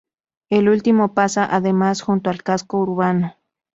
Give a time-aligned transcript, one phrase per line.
[0.49, 3.35] El último pasa, además, junto al casco urbano.